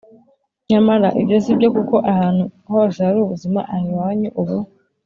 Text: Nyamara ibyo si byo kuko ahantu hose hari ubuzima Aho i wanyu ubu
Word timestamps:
Nyamara 0.69 1.07
ibyo 1.21 1.37
si 1.43 1.51
byo 1.57 1.69
kuko 1.75 1.95
ahantu 2.11 2.43
hose 2.71 2.97
hari 3.07 3.17
ubuzima 3.21 3.59
Aho 3.73 3.83
i 3.93 3.95
wanyu 3.99 4.29
ubu 4.41 4.57